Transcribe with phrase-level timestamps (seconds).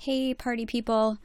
[0.00, 1.18] Hey, party people.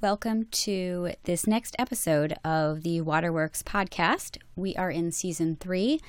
[0.00, 4.38] Welcome to this next episode of the Waterworks podcast.
[4.56, 6.00] We are in season three,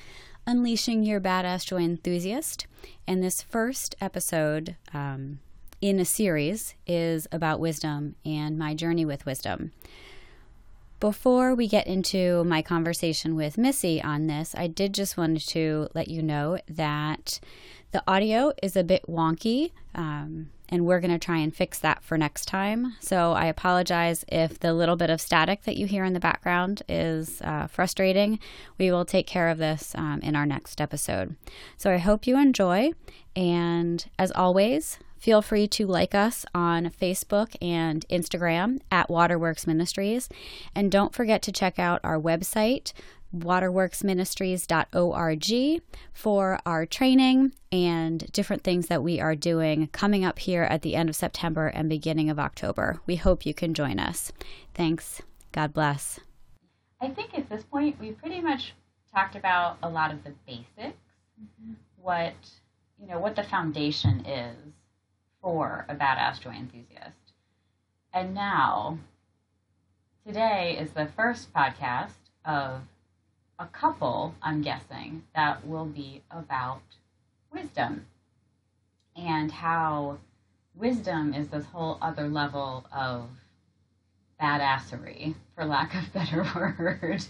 [0.44, 2.66] Unleashing Your Badass Joy Enthusiast.
[3.06, 5.38] And this first episode um,
[5.80, 9.70] in a series is about wisdom and my journey with wisdom.
[10.98, 15.88] Before we get into my conversation with Missy on this, I did just want to
[15.94, 17.38] let you know that
[17.92, 19.70] the audio is a bit wonky.
[19.94, 22.94] Um, and we're going to try and fix that for next time.
[23.00, 26.82] So I apologize if the little bit of static that you hear in the background
[26.88, 28.38] is uh, frustrating.
[28.76, 31.36] We will take care of this um, in our next episode.
[31.76, 32.92] So I hope you enjoy.
[33.34, 40.28] And as always, feel free to like us on Facebook and Instagram at Waterworks Ministries.
[40.74, 42.92] And don't forget to check out our website,
[43.34, 45.82] waterworksministries.org
[46.12, 50.94] for our training and different things that we are doing coming up here at the
[50.94, 53.00] end of September and beginning of October.
[53.06, 54.32] We hope you can join us.
[54.74, 55.20] Thanks.
[55.52, 56.20] God bless.
[57.00, 58.74] I think at this point we've pretty much
[59.14, 60.98] talked about a lot of the basics,
[61.40, 61.74] mm-hmm.
[61.96, 62.34] what
[63.00, 64.56] you know, what the foundation is
[65.40, 67.32] for a badass joy enthusiast.
[68.12, 68.98] And now
[70.26, 72.80] today is the first podcast of
[73.58, 76.82] a couple, I'm guessing, that will be about
[77.52, 78.06] wisdom
[79.16, 80.18] and how
[80.74, 83.28] wisdom is this whole other level of
[84.40, 87.24] badassery, for lack of better word.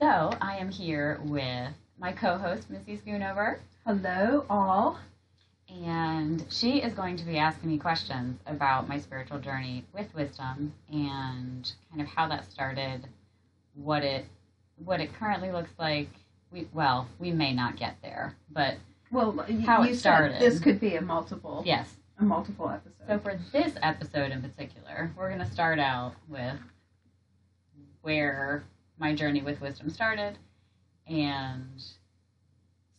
[0.00, 3.58] so I am here with my co-host, Missy Schoonover.
[3.86, 4.98] Hello, all.
[5.68, 10.72] And she is going to be asking me questions about my spiritual journey with wisdom
[10.90, 13.06] and kind of how that started,
[13.74, 14.24] what it
[14.84, 16.08] what it currently looks like,
[16.50, 18.76] we well, we may not get there, but
[19.10, 20.40] well, how you it started.
[20.40, 21.62] this could be a multiple.
[21.66, 23.06] Yes, a multiple episode.
[23.08, 26.56] So for this episode in particular, we're going to start out with
[28.02, 28.64] where
[28.98, 30.38] my journey with wisdom started,
[31.06, 31.82] and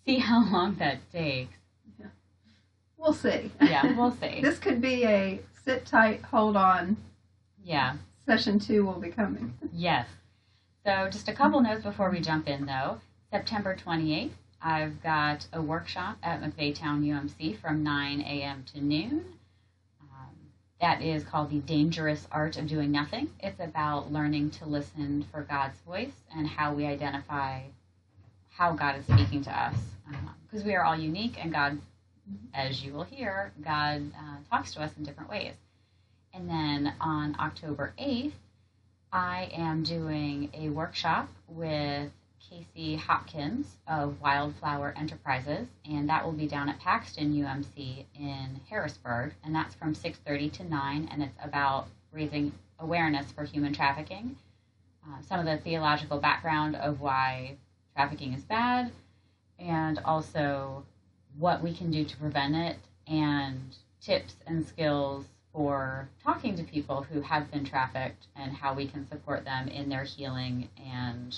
[0.06, 1.57] see how long that takes.
[2.00, 2.07] Yeah.
[2.97, 3.51] We'll see.
[3.61, 4.41] Yeah, we'll see.
[4.41, 6.97] this could be a sit tight, hold on.
[7.63, 7.95] Yeah.
[8.25, 9.53] Session two will be coming.
[9.73, 10.07] Yes.
[10.84, 13.00] So, just a couple notes before we jump in, though.
[13.30, 14.31] September 28th,
[14.64, 18.66] I've got a workshop at McVeigh UMC from 9 a.m.
[18.74, 19.25] to noon.
[20.02, 20.36] Um,
[20.80, 23.30] that is called The Dangerous Art of Doing Nothing.
[23.42, 27.62] It's about learning to listen for God's voice and how we identify
[28.50, 29.75] how God is speaking to us.
[30.48, 31.78] Because um, we are all unique, and God,
[32.56, 35.53] as you will hear, God uh, talks to us in different ways.
[36.34, 38.31] And then on October 8th,
[39.13, 46.47] I am doing a workshop with Casey Hopkins of Wildflower Enterprises, and that will be
[46.47, 51.88] down at Paxton UMC in Harrisburg, and that's from 6:30 to 9, and it's about
[52.13, 54.38] raising awareness for human trafficking,
[55.05, 57.57] uh, some of the theological background of why
[57.94, 58.94] trafficking is bad,
[59.59, 60.85] and also
[61.38, 62.77] what we can do to prevent it,
[63.07, 68.88] and tips and skills for talking to people who have been trafficked and how we
[68.88, 71.38] can support them in their healing and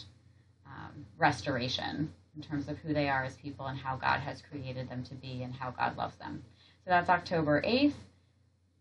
[0.66, 4.90] um, restoration in terms of who they are as people and how God has created
[4.90, 6.44] them to be and how God loves them.
[6.84, 7.94] So that's October 8th.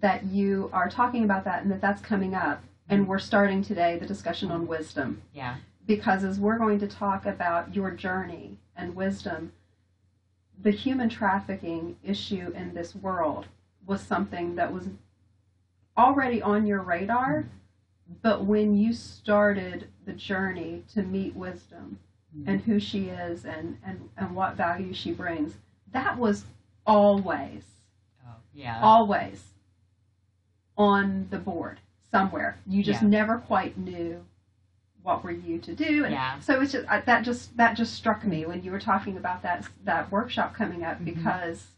[0.00, 2.62] that you are talking about that and that that's coming up.
[2.90, 3.10] And mm-hmm.
[3.10, 5.22] we're starting today the discussion on wisdom.
[5.34, 5.56] Yeah.
[5.86, 9.52] Because as we're going to talk about your journey and wisdom,
[10.60, 13.46] the human trafficking issue in this world
[13.86, 14.88] was something that was
[15.96, 17.46] already on your radar,
[18.22, 21.98] but when you started the journey to meet wisdom
[22.36, 22.48] mm-hmm.
[22.48, 25.54] and who she is and, and, and what value she brings,
[25.92, 26.44] that was
[26.86, 27.64] always,
[28.26, 28.80] oh, yeah.
[28.82, 29.44] always
[30.76, 31.80] on the board
[32.10, 32.58] somewhere.
[32.66, 33.08] You just yeah.
[33.08, 34.24] never quite knew
[35.08, 36.04] what were you to do?
[36.04, 36.38] And yeah.
[36.40, 39.66] So it's just that just that just struck me when you were talking about that
[39.84, 41.06] that workshop coming up mm-hmm.
[41.06, 41.68] because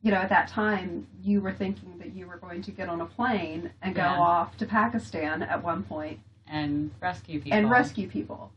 [0.00, 3.02] you know at that time you were thinking that you were going to get on
[3.02, 4.18] a plane and go yeah.
[4.18, 8.50] off to Pakistan at one point and rescue people and rescue people.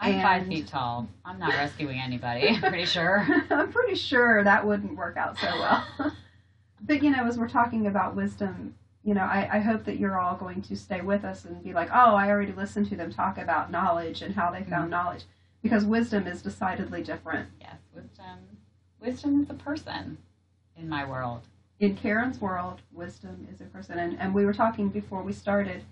[0.00, 1.08] I'm five feet tall.
[1.24, 2.48] I'm not rescuing anybody.
[2.48, 3.26] I'm pretty sure.
[3.50, 5.84] I'm pretty sure that wouldn't work out so well.
[6.80, 8.74] but you know, as we're talking about wisdom,
[9.08, 11.72] you know, I, I hope that you're all going to stay with us and be
[11.72, 14.90] like, oh, I already listened to them talk about knowledge and how they found mm-hmm.
[14.90, 15.24] knowledge,
[15.62, 17.48] because wisdom is decidedly different.
[17.58, 18.38] Yes, wisdom.
[19.00, 20.18] Wisdom is a person
[20.76, 21.40] in my world.
[21.80, 25.84] In Karen's world, wisdom is a person, and, and we were talking before we started.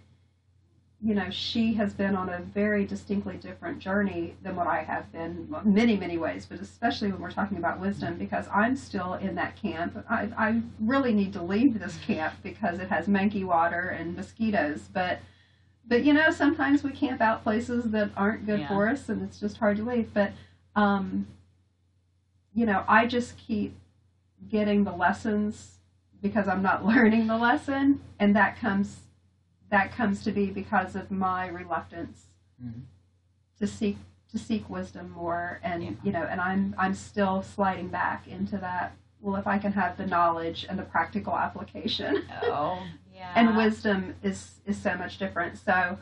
[1.03, 5.13] You know, she has been on a very distinctly different journey than what I have
[5.13, 9.35] been, many, many ways, but especially when we're talking about wisdom, because I'm still in
[9.35, 10.03] that camp.
[10.09, 14.89] I, I really need to leave this camp because it has manky water and mosquitoes,
[14.93, 15.19] but
[15.89, 18.69] but you know, sometimes we camp out places that aren't good Yeah.
[18.69, 20.13] for us, and it's just hard to leave.
[20.13, 20.33] But
[20.75, 21.27] um,
[22.55, 23.77] you know, I just keep
[24.49, 25.79] getting the lessons
[26.23, 29.01] because I'm not learning the lesson, and that comes
[29.71, 32.27] that comes to be because of my reluctance
[32.63, 32.83] Mhm.
[33.59, 33.97] to seek
[34.33, 35.91] to seek wisdom more, and Yeah.
[36.03, 38.93] you know, and I'm I'm still sliding back into that.
[39.21, 42.83] Well, if I can have the knowledge and the practical application, Oh,
[43.15, 43.33] yeah.
[43.35, 45.59] and wisdom is is so much different.
[45.59, 45.99] So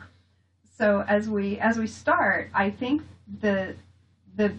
[0.63, 3.03] so as we as we start, I think
[3.39, 3.75] the
[4.35, 4.53] the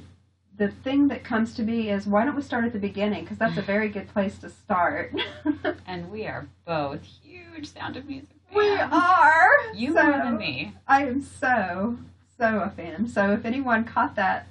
[0.57, 3.37] the thing that comes to me is why don't we start at the beginning because
[3.37, 5.13] that's a very good place to start.
[5.87, 8.36] And we are both huge Sound of Music.
[8.57, 9.49] We are.
[9.75, 10.75] You So, more than me.
[10.87, 11.99] I am so
[12.39, 13.09] so a fan.
[13.09, 14.47] So if anyone caught that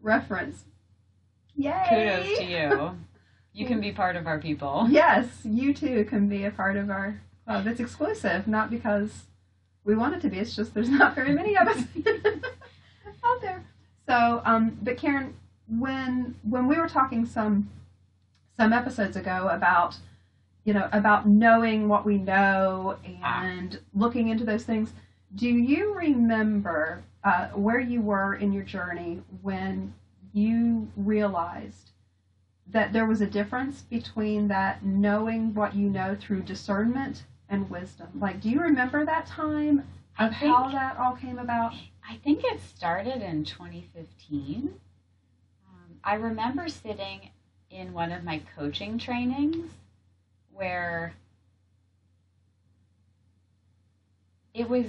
[0.00, 0.64] reference,
[1.54, 1.84] yay!
[1.88, 2.98] Kudos to you.
[3.52, 4.86] You can be part of our people.
[4.90, 7.66] Yes, you too can be a part of our club.
[7.66, 9.24] It's exclusive, not because
[9.84, 10.38] we want it to be.
[10.38, 11.82] It's just there's not very many of us
[13.24, 13.64] out there.
[14.06, 15.34] So, um, but Karen,
[15.68, 17.70] when when we were talking some
[18.56, 19.96] some episodes ago about
[20.66, 24.92] you know about knowing what we know and looking into those things,
[25.34, 29.94] do you remember uh, where you were in your journey when
[30.32, 31.92] you realized
[32.66, 38.08] that there was a difference between that knowing what you know through discernment and wisdom.
[38.18, 39.86] Like, do you remember that time
[40.18, 41.72] of how that all came about?
[42.08, 44.74] I think it started in 2015.
[45.68, 47.30] Um, I remember sitting
[47.70, 49.70] in one of my coaching trainings
[50.56, 51.12] where
[54.54, 54.86] it was,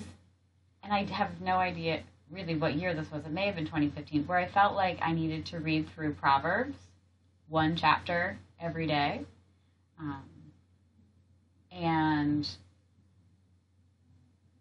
[0.81, 3.25] and I have no idea really what year this was.
[3.25, 6.77] It may have been 2015, where I felt like I needed to read through Proverbs,
[7.49, 9.21] one chapter every day.
[9.99, 10.23] Um,
[11.71, 12.47] and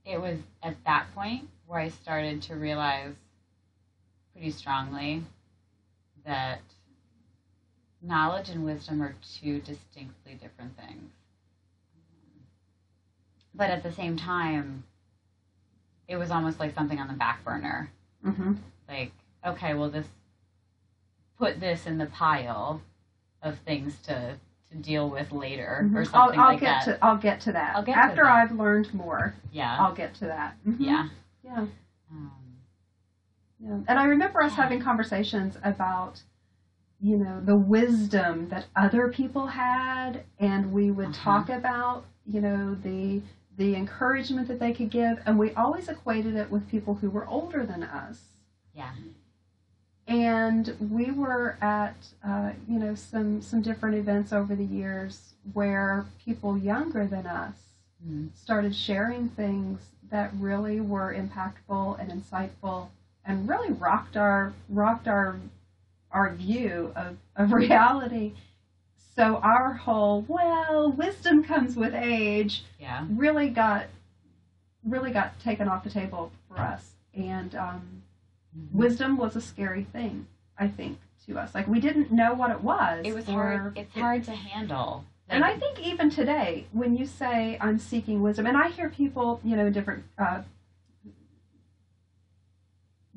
[0.05, 3.15] it was at that point where I started to realize
[4.33, 5.23] pretty strongly
[6.25, 6.61] that
[8.07, 11.11] knowledge and wisdom are two distinctly different things.
[13.55, 14.85] But at the same time,
[16.09, 17.91] it was almost like something on the back burner.
[18.25, 18.55] Mm-hmm.
[18.89, 19.13] Like,
[19.47, 20.07] okay, well, this
[21.39, 22.81] put this in the pile
[23.43, 24.35] of things to
[24.71, 26.99] to deal with later or I'll, something I'll like get that.
[26.99, 28.33] to I'll get to that I'll get to after that.
[28.33, 29.33] I've learned more.
[29.53, 30.57] yeah, I'll get to that.
[30.67, 30.77] Mhm.
[30.81, 31.09] yeah.
[31.45, 31.67] yeah,
[32.11, 32.33] Um,
[33.61, 33.79] yeah.
[33.87, 36.21] And I remember us having conversations about
[37.01, 41.25] you know the wisdom that other people had, and we would Uh-huh.
[41.25, 43.21] talk about you know the
[43.57, 47.27] the encouragement that they could give, and we always equated it with people who were
[47.27, 48.33] older than us.
[48.75, 48.93] yeah.
[50.09, 56.07] and we were at uh, you know some some different events over the years where
[56.25, 57.55] people younger than us
[58.07, 58.29] Mm.
[58.37, 62.89] started sharing things that really were impactful and insightful
[63.25, 65.37] and really rocked our rocked our
[66.17, 68.33] our view of, of reality
[69.15, 73.05] so our whole well wisdom comes with age Yeah.
[73.11, 73.85] really got
[74.85, 78.03] really got taken off the table for us and um,
[78.57, 78.79] Mm-hmm.
[78.79, 80.27] wisdom was a scary thing
[80.59, 83.77] i think to us like we didn't know what it was It was hard.
[83.77, 85.05] It's hard to handle.
[85.29, 89.41] and i think even today when you say i'm seeking wisdom and i hear people
[89.45, 90.41] you know in different uh,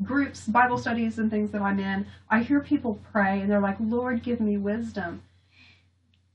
[0.04, 3.78] groups bible studies and things that i'm in i hear people pray and they're like
[3.80, 5.22] lord give me wisdom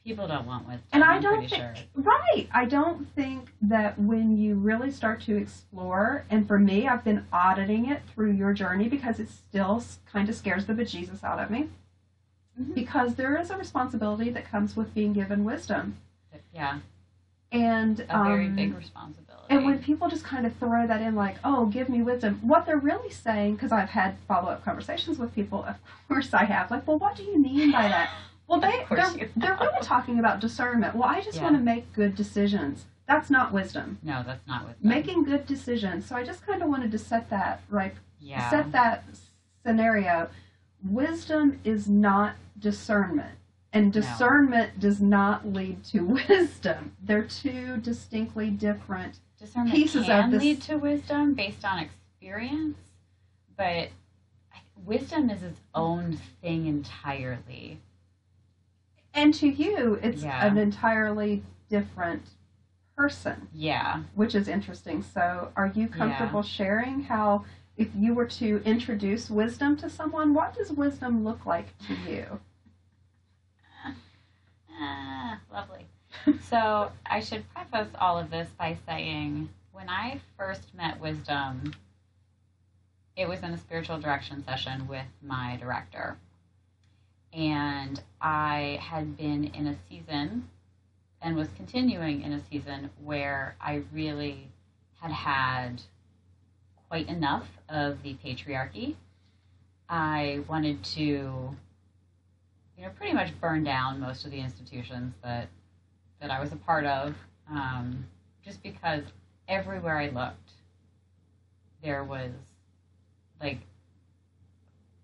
[0.05, 0.85] people don't want wisdom.
[0.93, 1.75] and i don't think sure.
[1.95, 7.03] right i don't think that when you really start to explore and for me i've
[7.05, 11.39] been auditing it through your journey because it still kind of scares the bejesus out
[11.39, 11.69] of me
[12.61, 12.73] Mhm.
[12.75, 15.97] because there is a responsibility that comes with being given wisdom
[16.53, 16.79] Yeah,
[17.51, 19.24] and a very um, big responsibility.
[19.57, 22.67] And when people just kind of throw that in, like, oh, give me wisdom, what
[22.67, 25.77] they're really saying, because I've had follow up conversations with people, of
[26.09, 28.11] course I have, like, well, what do you mean by that?
[28.47, 30.95] Well, they, they're, they're really talking about discernment.
[30.95, 31.45] Well, I just Yeah.
[31.45, 32.85] want to make good decisions.
[33.09, 33.97] That's not wisdom.
[34.03, 34.87] no, that's not wisdom.
[34.87, 36.05] Making good decisions.
[36.07, 39.05] So I just kind of wanted to set that, right, yeah, set that
[39.65, 40.29] scenario,
[40.87, 43.39] wisdom is not discernment.
[43.73, 43.93] And No.
[44.03, 46.93] discernment does not lead to wisdom.
[47.03, 49.19] They're two distinctly different.
[49.45, 52.79] Discernment Pieces of can this- lead to wisdom based on experience,
[53.59, 53.91] but
[54.87, 57.79] wisdom is its own thing entirely.
[59.13, 60.47] And to you, it's Yeah.
[60.47, 62.31] an entirely different
[62.97, 64.05] person, Yeah.
[64.15, 65.03] which is interesting.
[65.03, 67.45] So, are you comfortable sharing how,
[67.77, 72.41] if you were to introduce wisdom to someone, what does wisdom look like to you?
[74.77, 75.87] Ah, lovely.
[76.49, 81.75] so I should preface all of this by saying when I first met Wisdom,
[83.17, 86.17] it was in a spiritual direction session with my director.
[87.33, 90.49] And I had been in a season
[91.21, 94.49] and was continuing in a season where I really
[95.01, 95.83] had had
[96.89, 98.95] quite enough of the patriarchy.
[99.89, 101.01] I wanted to
[102.77, 105.49] you know, pretty much burn down most of the institutions that
[106.21, 107.15] that I was a part of,
[107.51, 108.07] um,
[108.45, 109.03] just because
[109.49, 110.51] everywhere I looked,
[111.83, 112.33] there was
[113.41, 113.59] like,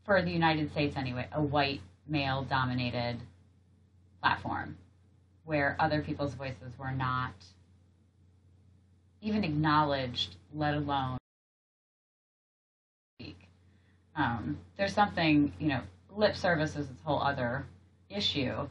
[0.04, 3.18] for the United States anyway, a white male dominated
[4.20, 4.76] platform
[5.44, 7.32] where other people's voices were not
[9.20, 11.18] even acknowledged, let alone
[13.18, 13.36] speak.
[14.16, 15.80] Um, there's something, you know,
[16.16, 17.66] lip service is its whole other
[18.08, 18.68] issue,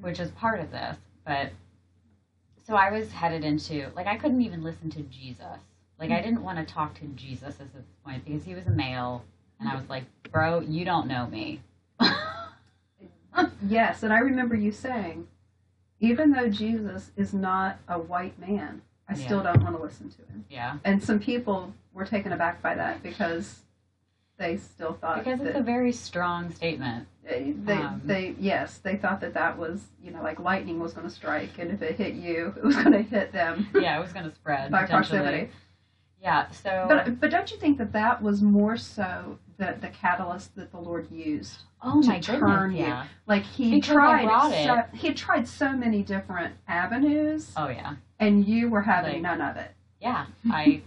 [0.00, 0.96] which is part of this.
[1.24, 1.50] But
[2.68, 5.58] so I was headed into like I couldn't even listen to Jesus.
[5.98, 8.70] Like I didn't want to talk to Jesus at this point because he was a
[8.70, 9.24] male,
[9.58, 11.60] and I was like, "Bro, you don't know me."
[13.62, 15.28] Yes, and I remember you saying,
[16.00, 20.16] even though Jesus is not a white man, I still don't want to listen to
[20.18, 20.44] him.
[20.50, 23.60] yeah, And some people were taken aback by that because
[24.38, 27.06] they still thought because it's that a very strong statement.
[27.28, 30.92] They, they, um, they yes they thought that that was you know like lightning was
[30.94, 33.98] going to strike and if it hit you it was going to hit them Yeah,
[33.98, 35.50] it was going to spread by proximity.
[36.22, 40.56] Yeah, so But but don't you think that that was more so the the catalyst
[40.56, 41.58] that the Lord used?
[41.80, 42.86] oh to my turn goodness, you.
[42.86, 43.06] yeah.
[43.26, 47.94] Like he Because tried so, he tried so many different avenues, Oh yeah.
[48.18, 49.70] and you were having Like- none of it.
[50.00, 50.82] Yeah, I,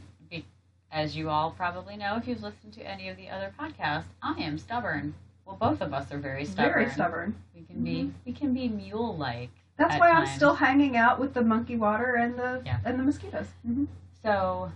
[0.92, 4.34] as you all probably know, if you've listened to any of the other podcasts, I
[4.42, 5.14] am stubborn.
[5.60, 6.74] Well, both of us are very stubborn.
[6.74, 7.36] Very stubborn.
[7.54, 9.50] We can be we can be mule like.
[9.78, 12.80] That's At why I'm still hanging out with the monkey water and the Yeah.
[12.86, 13.48] and the mosquitoes.
[13.66, 13.86] hmm
[14.24, 14.72] So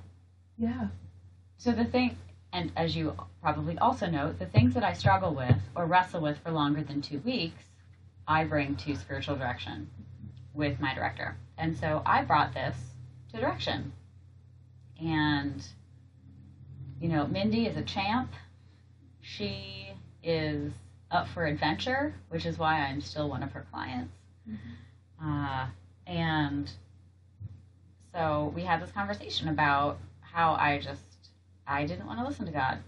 [0.57, 0.87] Yeah.
[1.57, 2.17] so the thing,
[2.51, 6.37] and as you probably also know, the things that I struggle with or wrestle with
[6.39, 7.63] for longer than two weeks,
[8.27, 9.89] I bring to spiritual direction
[10.53, 12.75] with my director, and so I brought this
[13.31, 13.93] to direction,
[14.99, 15.65] and
[16.99, 18.31] you know, Mindy is a champ.
[19.21, 19.84] She
[20.25, 20.73] is
[21.11, 24.13] up for adventure, which is why I'm still one of her clients.
[25.23, 25.67] Uh,
[26.07, 26.69] and
[28.13, 31.01] so we had this conversation about how I just
[31.67, 32.79] I didn't want to listen to God.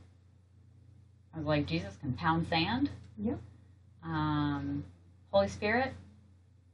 [1.33, 2.89] I was like, Jesus can pound sand.
[3.17, 3.39] Yep.
[4.03, 4.83] Um,
[5.31, 5.93] Holy Spirit,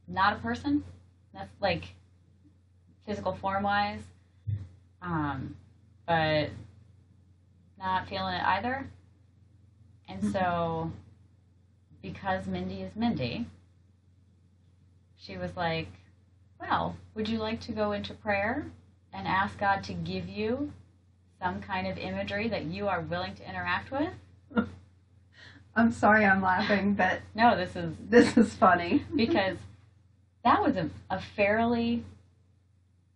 [0.08, 0.84] not a person.
[1.34, 1.94] That's like
[3.06, 4.02] physical form wise.
[5.02, 5.56] Um,
[6.08, 6.50] but
[7.78, 8.88] not feeling it either.
[10.08, 10.92] And so,
[12.02, 13.46] because Mindy is Mindy,
[15.16, 15.88] she was like,
[16.60, 18.66] Well, would you like to go into prayer
[19.14, 20.72] and ask God to give you
[21.42, 24.10] some kind of imagery that you are willing to interact with?
[25.76, 29.06] I'm sorry I'm laughing, but No, this is this is funny.
[29.16, 29.58] because
[30.44, 32.04] that was a, a fairly,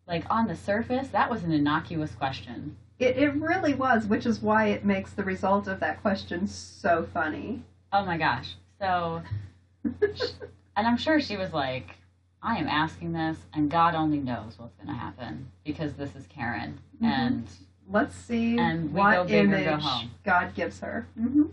[0.08, 2.78] like on the surface, that was an innocuous question.
[3.00, 7.08] It, it really was, which is why it makes the result of that question so
[7.14, 7.62] funny.
[7.94, 8.56] Oh my gosh.
[8.82, 9.22] So,
[9.84, 11.96] and I'm sure she was like,
[12.42, 16.26] I am asking this, and God only knows what's going to happen because this is
[16.28, 16.80] Karen.
[17.02, 17.06] Mhm.
[17.08, 17.48] And
[17.90, 20.12] Let's see And we what go big image go home.
[20.26, 21.08] God gives her.
[21.18, 21.44] hmm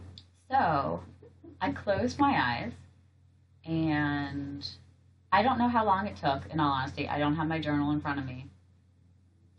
[0.50, 1.02] so
[1.60, 2.72] I closed my eyes,
[3.64, 4.68] and
[5.32, 7.08] I don't know how long it took, in all honesty.
[7.08, 8.46] I don't have my journal in front of me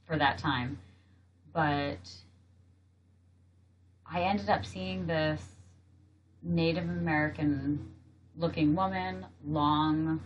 [0.06, 0.78] for that time.
[1.56, 2.10] But
[4.06, 5.42] I ended up seeing this
[6.44, 7.94] Native American
[8.36, 10.22] looking woman, long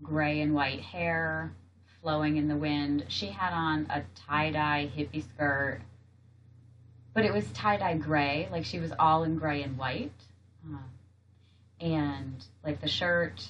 [0.00, 1.52] gray and white hair
[2.00, 3.04] flowing in the wind.
[3.08, 5.80] She had on a tie dye hippie skirt,
[7.14, 10.22] but it was tie dye gray, like she was all in gray and white.
[10.72, 10.78] Uh,
[11.80, 13.44] and like the shirt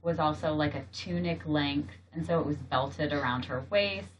[0.00, 4.15] was also like a tunic length, and so it was belted around her waist.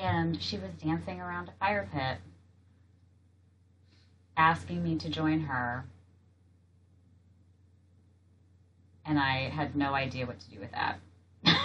[0.00, 2.18] And she was dancing around a fire pit.
[4.36, 5.84] asking me to join her.
[9.04, 11.00] And I had no idea what to do with that.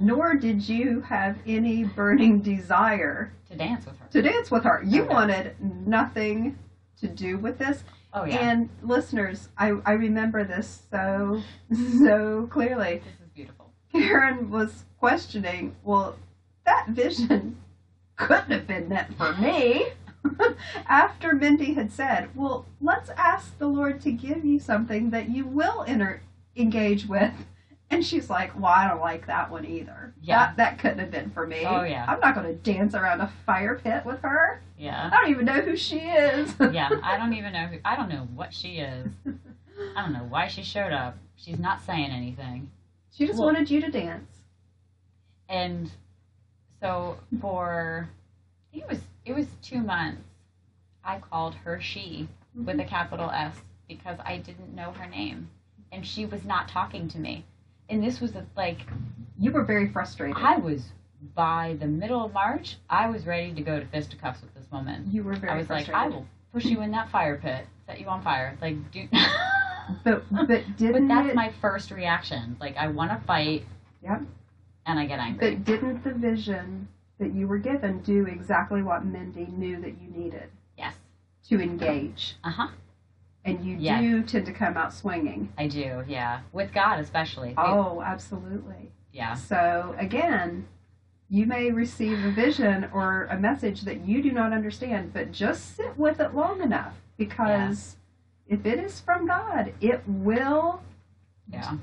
[0.00, 4.06] Nor did you have any burning desire to dance with her.
[4.10, 4.82] to dance with her.
[4.86, 5.12] You Oh, no.
[5.14, 5.54] wanted
[5.86, 6.58] nothing
[7.00, 7.84] to do with this.
[8.14, 8.36] oh, yeah.
[8.36, 11.42] And listeners, I, I remember this so,
[12.00, 13.02] so clearly.
[13.04, 13.70] this is beautiful.
[13.92, 16.16] Karen was questioning, well,
[16.64, 17.56] that vision
[18.16, 19.86] couldn't have been meant for me.
[20.88, 25.44] After Mindy had said, well, let's ask the Lord to give you something that you
[25.46, 26.22] will enter,
[26.56, 27.32] engage with.
[27.90, 30.14] And she's like, well, I don't like that one either.
[30.22, 30.46] Yeah.
[30.46, 31.64] That, that couldn't have been for me.
[31.66, 32.06] Oh, yeah.
[32.08, 34.62] I'm not going to dance around a fire pit with her.
[34.78, 35.10] Yeah.
[35.12, 36.54] I don't even know who she is.
[36.72, 39.08] yeah, I don't even know who, I don't know what she is.
[39.96, 41.18] I don't know why she showed up.
[41.36, 42.70] She's not saying anything.
[43.12, 44.30] she just Well- wanted you to dance.
[45.48, 45.90] And
[46.84, 48.10] so for
[48.68, 50.22] I think it was it was two months,
[51.02, 52.88] I called her she with a mm-hmm.
[52.88, 53.56] capital S
[53.88, 55.48] because I didn't know her name.
[55.92, 57.44] And she was not talking to me.
[57.88, 58.80] And this was a, like
[59.38, 60.36] You were very frustrated.
[60.36, 60.82] I was
[61.34, 65.08] by the middle of March, I was ready to go to fisticuffs with this woman.
[65.10, 65.88] you were very I was like.
[65.88, 68.58] I will push you in that fire pit, set you on fire.
[68.60, 69.08] Like, do.
[70.02, 72.56] But, but but didn't that's it, my first reaction.
[72.58, 73.66] Like, I want to fight.
[74.02, 74.22] Yep.
[74.86, 75.50] And I get angry.
[75.54, 76.88] But didn't the vision
[77.18, 80.94] that you were given do exactly what Mindy knew that you needed yes.
[81.48, 82.36] to engage?
[82.44, 82.68] Uh huh.
[83.44, 84.00] And you Yeah.
[84.00, 85.52] do tend to come out swinging.
[85.58, 86.02] I do.
[86.06, 86.40] Yeah.
[86.52, 87.54] With God, especially.
[87.56, 88.90] Oh, absolutely.
[89.12, 89.34] Yeah.
[89.34, 90.66] So again,
[91.30, 95.76] you may receive a vision or a message that you do not understand, but just
[95.76, 97.96] sit with it long enough because
[98.46, 100.82] if it is from God, it will
[101.52, 101.76] Yeah.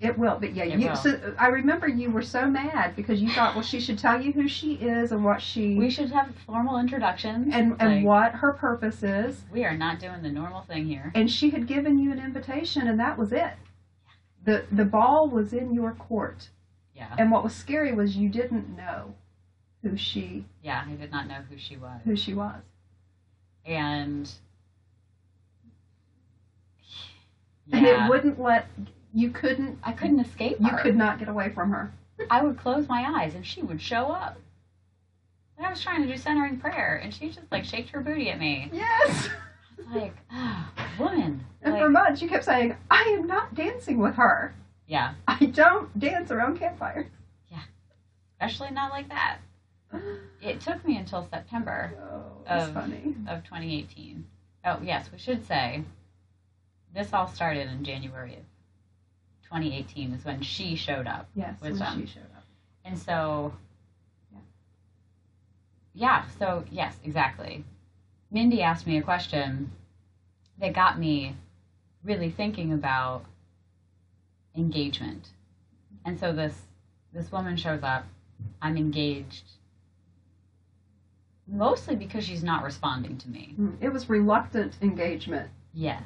[0.00, 0.88] It will, but yeah, It you.
[0.88, 0.96] will.
[0.96, 4.32] So I remember you were so mad because you thought, well, she should tell you
[4.32, 7.48] who she is and what she We should have formal introductions.
[7.54, 11.12] and and what her purpose is, We are not doing the normal thing here.
[11.14, 13.52] and she had given you an invitation, and that was it.
[14.42, 16.48] the The ball was in your court,
[16.94, 17.14] Yeah.
[17.18, 19.14] and what was scary was you didn't know
[19.82, 20.82] who she Yeah.
[20.86, 22.00] I did not know who she was.
[22.04, 22.62] who she was.
[23.66, 24.30] And.
[27.72, 28.66] and it wouldn't let
[29.14, 30.78] you couldn't I couldn't escape you her.
[30.78, 31.92] could not get away from her.
[32.30, 34.36] I would close my eyes and she would show up.
[35.56, 38.28] And I was trying to do centering prayer and she just like shaked her booty
[38.30, 38.68] at me.
[38.72, 39.28] Yes.
[39.90, 41.44] I like, ah, woman.
[41.62, 44.54] And Like, for months, you kept saying, "I am not dancing with her.
[44.86, 47.06] yeah, I don't dance around campfires."
[47.48, 47.62] Yeah.
[48.40, 49.38] Especially not like that.
[50.42, 53.14] It took me until September Oh, Of- funny.
[53.28, 54.26] of 2018.
[54.64, 55.84] Oh, yes, we should say
[56.92, 58.42] this all started in January of
[59.44, 61.28] 2018 is when she showed up.
[61.34, 62.00] Yes, with when them.
[62.06, 62.44] she showed up.
[62.84, 63.52] And so,
[64.32, 64.38] Yeah.
[65.94, 67.64] yeah, so yes, exactly.
[68.30, 69.70] Mindy asked me a question
[70.58, 71.36] that got me
[72.02, 73.24] really thinking about
[74.56, 75.30] engagement.
[76.04, 76.54] And so this
[77.12, 78.04] this woman shows up.
[78.60, 79.44] I'm engaged
[81.46, 83.54] mostly because she's not responding to me.
[83.58, 85.50] Mm, It was reluctant engagement.
[85.72, 86.02] Yes.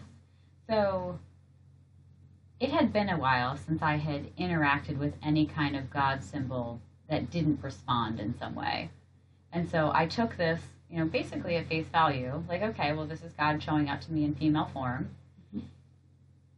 [0.69, 1.19] So
[2.61, 6.81] it had been a while since I had interacted with any kind of God symbol
[7.09, 8.91] that didn't respond in some way.
[9.53, 13.23] And so I took this, you know, basically at face value, like, okay, well, this
[13.23, 15.15] is God showing up to me in female form.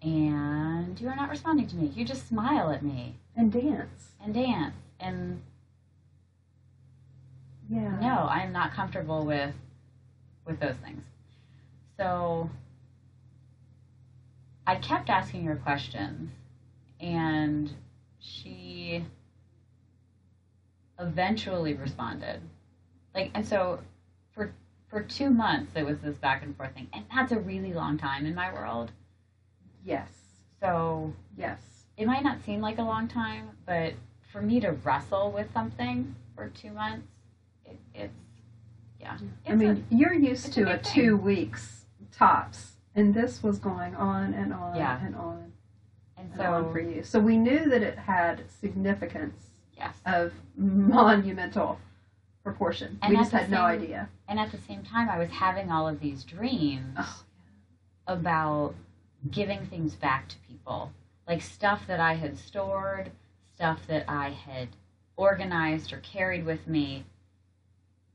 [0.02, 1.92] And you are not responding to me.
[1.94, 4.12] You just smile at me And dance.
[4.24, 4.74] and dance.
[4.98, 5.42] And
[7.68, 7.98] Yeah.
[8.00, 9.54] no, I'm not comfortable with
[10.46, 11.04] with those things.
[11.96, 12.48] So
[14.70, 16.30] I kept asking her questions
[17.00, 17.72] and
[18.20, 19.04] she
[21.00, 22.40] eventually responded.
[23.12, 23.80] Like and so
[24.32, 24.52] for
[24.88, 26.86] for 2 months it was this back and forth thing.
[26.92, 28.92] And that's a really long time in my world.
[29.84, 30.08] Yes.
[30.60, 31.58] So Yes.
[31.96, 33.94] it might not seem like a long time, but
[34.32, 37.08] for me to wrestle with something for 2 months,
[37.64, 38.14] it, it's
[39.00, 39.18] yeah.
[39.48, 40.92] I It's mean, you're used a to a thing.
[40.94, 45.04] two weeks tops, and this was going on and on Yeah.
[45.04, 45.52] and on
[46.16, 47.02] And and on so, for you.
[47.02, 49.96] So we knew that it had significance yes.
[50.06, 51.78] of monumental
[52.42, 52.98] proportion.
[53.02, 54.08] And we just had no idea.
[54.28, 57.22] And at the same time, I was having all of these dreams Oh,
[58.06, 58.74] about
[59.30, 60.90] giving things back to people.
[61.28, 63.10] Like stuff that I had stored,
[63.54, 64.68] stuff that I had
[65.16, 67.04] organized or carried with me.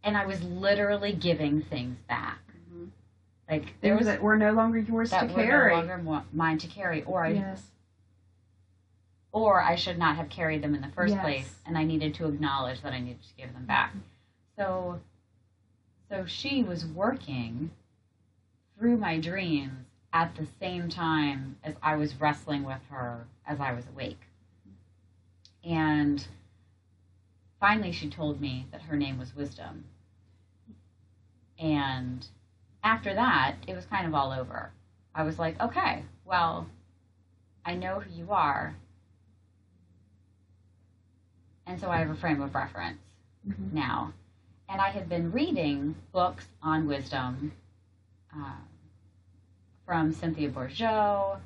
[0.03, 2.39] And I was literally giving things back.
[3.49, 5.71] Like there was that were no longer yours that to were carry.
[5.73, 7.63] no longer mine to carry, or I yes.
[9.31, 11.21] or I should not have carried them in the first Yes.
[11.23, 13.93] place, and I needed to acknowledge that I needed to give them back.
[14.57, 14.99] So,
[16.09, 17.69] so she was working
[18.77, 23.73] through my dreams at the same time as I was wrestling with her as I
[23.73, 24.21] was awake.
[25.63, 26.25] And
[27.59, 29.85] finally, she told me that her name was Wisdom.
[31.59, 32.25] And
[32.85, 34.71] after that, it was kind of all over.
[35.13, 36.69] I was like, okay, well,
[37.65, 38.75] I know who you are.
[41.65, 43.01] And so I have a frame of reference
[43.47, 43.73] Mhm.
[43.73, 44.13] now.
[44.69, 47.53] And I had been reading books on wisdom
[48.31, 48.67] um,
[49.85, 51.39] from Cynthia Bourgeault.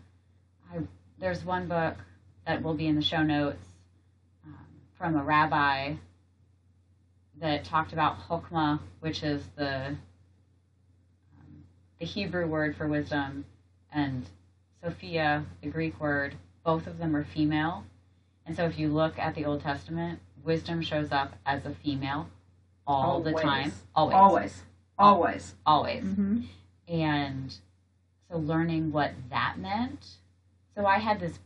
[0.74, 0.80] I,
[1.20, 1.96] there's one book
[2.46, 3.66] that will be in the show notes
[4.46, 5.96] um, from a rabbi
[7.38, 9.96] that talked about chokmah, which is the
[12.00, 13.46] the Hebrew word for wisdom,
[13.92, 14.26] and
[14.84, 16.36] Sophia, the Greek word.
[16.64, 17.84] Both of them are female,
[18.46, 22.30] and so if you look at the Old Testament, wisdom shows up as a female
[22.86, 24.64] all the time, always, Always.
[24.98, 25.56] Always.
[25.66, 26.04] always.
[26.04, 26.42] Mm-hmm.
[26.88, 27.56] And
[28.30, 30.06] so learning what that meant.
[30.76, 31.40] So I had this,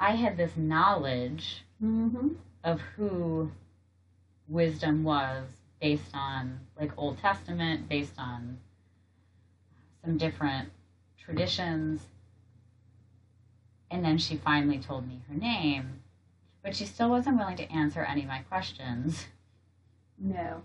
[0.00, 2.28] I had this knowledge Mm-hmm.
[2.62, 3.50] of who
[4.48, 5.44] wisdom was
[5.80, 8.58] based on like Old Testament, based on
[10.04, 10.70] some different
[11.18, 12.00] traditions.
[13.90, 16.00] And then she finally told me her name,
[16.62, 19.26] but she still wasn't willing to answer any of my questions.
[20.18, 20.62] No.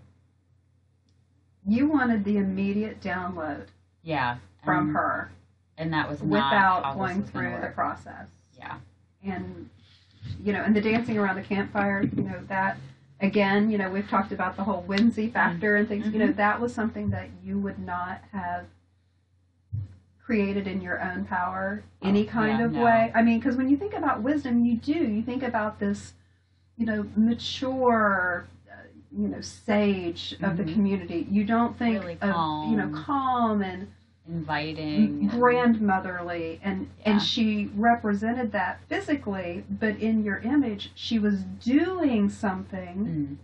[1.66, 3.66] You wanted the immediate download
[4.02, 4.38] Yeah.
[4.64, 5.30] from her
[5.76, 8.28] And that was without going through the process.
[8.58, 8.76] Yeah.
[9.24, 9.70] And,
[10.44, 12.76] you know, and the dancing around the campfire, you know, that,
[13.20, 16.36] again, you know, we've talked about the whole whimsy factor and things, you know, Mhm.
[16.36, 18.66] that was something that you would not have
[20.30, 22.84] created in your own power any Oh, kind yeah, of no.
[22.84, 23.10] way.
[23.16, 24.92] I mean, because when you think about wisdom, you do.
[24.92, 26.12] You think about this,
[26.76, 28.74] you know, mature, uh,
[29.10, 30.72] you know, sage of the Mhm.
[30.72, 31.26] community.
[31.28, 32.28] You don't think Really of,
[32.70, 33.04] you know, calm.
[33.04, 33.88] calm and
[34.28, 35.26] Inviting.
[35.26, 37.10] grandmotherly and Yeah.
[37.10, 43.36] and she represented that physically but in your image she was doing something Mm,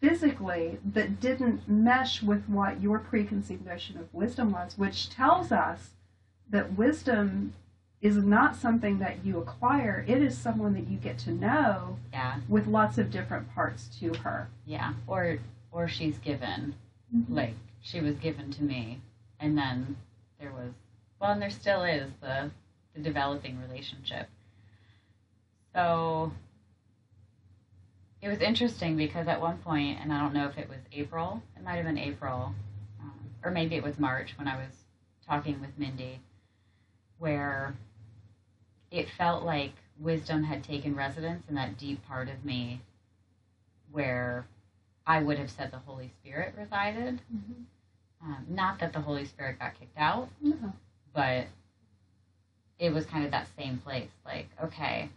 [0.00, 5.90] physically that didn't mesh with what your preconceived notion of wisdom was which tells us
[6.48, 7.52] that wisdom
[8.00, 12.36] is not something that you acquire it is someone that you get to know yeah.
[12.48, 14.94] with lots of different parts to her Yeah.
[15.06, 15.38] Or
[15.72, 16.74] or she's given.
[17.14, 17.34] Mm-hmm.
[17.34, 19.00] Like she was given to me.
[19.38, 19.96] And then
[20.38, 20.72] there was
[21.20, 22.50] well and there still is the
[22.94, 24.28] the developing relationship.
[25.74, 26.32] So
[28.22, 31.42] it was interesting because at one point, and I don't know if it was April,
[31.56, 32.54] it might have been April,
[33.00, 34.84] um, or maybe it was March when I was
[35.26, 36.20] talking with Mindy,
[37.18, 37.74] where
[38.90, 42.80] it felt like wisdom had taken residence in that deep part of me
[43.92, 44.46] where
[45.06, 47.20] I would have said the Holy Spirit resided.
[47.34, 47.64] Mhm.
[48.22, 50.72] Um, not that the Holy Spirit got kicked out, No.
[51.12, 51.46] but
[52.78, 54.10] it was kind of that same place.
[54.24, 55.08] Like, okay,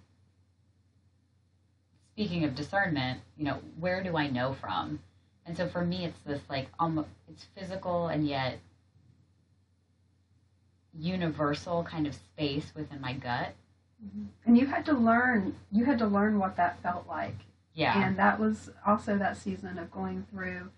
[2.13, 4.99] speaking of discernment, you know, where do I know from?
[5.45, 8.59] And so for me, it's this like, um, it's physical and yet
[10.97, 13.53] universal kind of space within my gut.
[14.45, 17.37] and you had to learn you had to learn what that felt like
[17.73, 18.05] Yeah.
[18.05, 20.69] And that was also that season of going through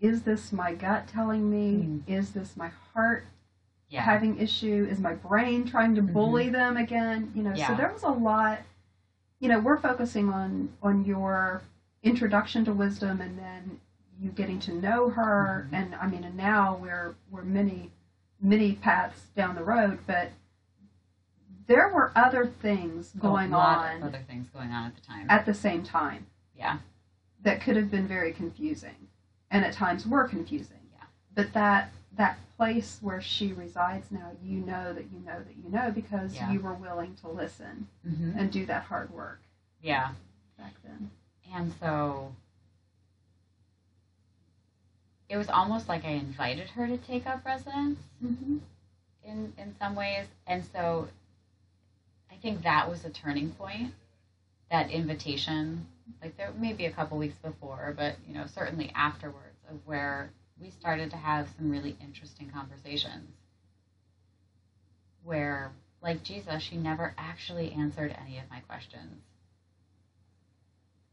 [0.00, 1.84] is this my gut telling me?
[1.86, 2.02] Mm.
[2.06, 3.24] Is this my heart
[3.88, 4.02] yeah.
[4.02, 4.86] having issue?
[4.90, 7.30] Is my brain trying to bully them again?
[7.34, 7.68] You know, Yeah.
[7.68, 8.58] so there was a lot
[9.40, 11.62] you know, we're focusing on on your
[12.02, 13.80] introduction to wisdom and then
[14.20, 15.74] you getting to know her Mhm.
[15.76, 17.92] and I mean and now we're we're many
[18.40, 20.30] many paths down the road, but
[21.66, 25.00] there were other things going a lot on Of other things going on at the
[25.00, 25.26] time.
[25.28, 26.78] at the same time yeah.
[27.42, 29.08] that could have been very confusing
[29.50, 31.04] and at times were confusing Yeah.
[31.34, 35.70] but that that place where she resides now you know that you know that you
[35.70, 36.50] know because Yeah.
[36.52, 39.40] you were willing to listen hmm and do that hard work
[39.82, 40.10] Yeah.
[40.58, 41.10] back then
[41.54, 42.32] And so
[45.28, 48.58] it was almost like I invited her to take up residence mm-hmm.
[49.24, 50.26] in, in some ways.
[50.46, 51.08] And so
[52.30, 53.92] I think that was a turning point,
[54.70, 55.86] that invitation.
[56.22, 60.30] Like there may be a couple weeks before, but you know, certainly afterwards of where
[60.60, 63.30] we started to have some really interesting conversations.
[65.22, 69.22] Where, like Jesus, she never actually answered any of my questions.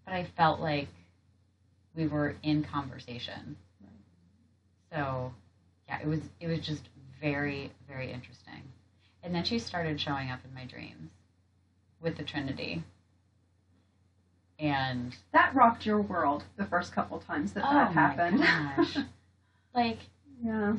[0.06, 0.90] But I felt like
[1.96, 3.56] we were in conversation.
[4.92, 5.34] So,
[5.88, 6.84] yeah, it was it was just
[7.20, 8.62] very very interesting.
[9.24, 11.12] And then she started showing up in my dreams
[12.02, 12.84] with the Trinity.
[14.60, 18.98] And that rocked your world the first couple times that oh that my happened gosh.
[19.74, 20.00] like
[20.44, 20.74] yeah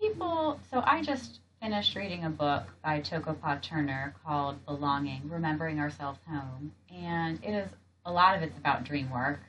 [0.00, 0.58] people.
[0.70, 6.72] So I just finished reading a book by Toko-pa Turner called Belonging: Remembering Ourselves Home,
[6.94, 7.68] and it is
[8.04, 9.40] a lot of it's about dream work.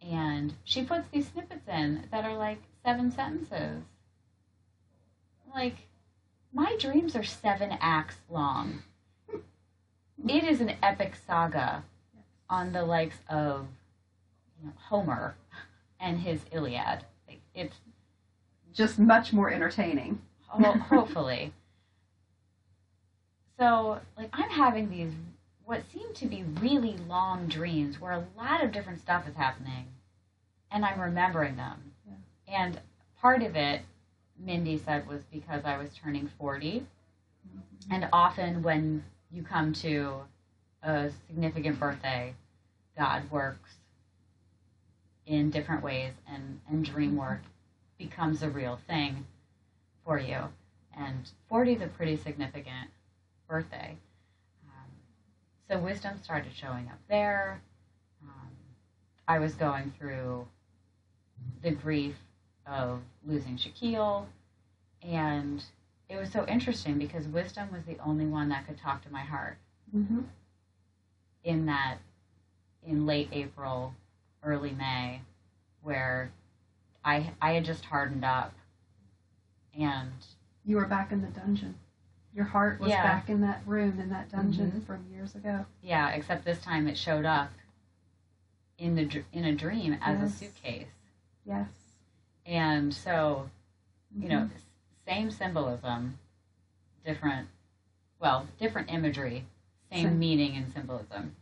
[0.00, 3.82] And she puts these snippets in that are like seven sentences.
[5.54, 5.76] Like,
[6.52, 8.82] my dreams are seven acts long.
[10.28, 11.82] It is an epic saga
[12.48, 13.66] on the likes of
[14.60, 15.34] you know, Homer
[16.00, 17.04] and his Iliad.
[17.26, 17.76] Like, it's
[18.78, 20.22] Just much more entertaining.
[20.46, 21.52] ho- hopefully.
[23.58, 25.12] So, like, I'm having these
[25.64, 29.86] what seem to be really long dreams where a lot of different stuff is happening,
[30.70, 31.92] and I'm remembering them.
[32.46, 32.80] And
[33.20, 33.82] part of it,
[34.38, 36.80] Mindy said, was because I was turning 40.
[36.80, 37.92] Mm-hmm.
[37.92, 40.20] And often when you come to
[40.84, 42.32] a significant birthday,
[42.96, 43.72] God works
[45.26, 47.18] in different ways, and, and dream mm-hmm.
[47.18, 47.42] work
[47.98, 49.26] becomes a real thing
[50.04, 50.38] for you.
[50.96, 52.90] And 40 is a pretty significant
[53.48, 53.96] birthday.
[54.64, 54.90] Um,
[55.68, 57.60] so wisdom started showing up there.
[58.22, 58.48] Um,
[59.26, 60.46] I was going through
[61.62, 62.16] the grief
[62.66, 64.26] of losing Shaquille,
[65.02, 65.62] and
[66.08, 69.22] it was so interesting because wisdom was the only one that could talk to my
[69.22, 69.56] heart
[69.96, 70.20] Mm-hmm.
[71.44, 71.96] in that
[72.86, 73.94] in late April,
[74.42, 75.22] early May,
[75.82, 76.30] where
[77.04, 78.52] I I had just hardened up,
[79.78, 80.12] and
[80.64, 81.74] You were back in the dungeon.
[82.34, 83.02] Your heart was Yeah.
[83.02, 84.84] back in that room in that dungeon Mhm.
[84.84, 85.64] from years ago.
[85.82, 87.50] yeah, except this time it showed up
[88.76, 90.30] in the in a dream as Yes.
[90.30, 90.88] a suitcase,
[91.44, 91.68] Yes.
[92.46, 93.50] and so
[94.14, 94.50] you know Mhm.
[95.06, 96.18] same symbolism,
[97.04, 97.48] different
[98.18, 99.46] well different imagery,
[99.90, 100.18] same Same.
[100.18, 101.34] meaning and symbolism.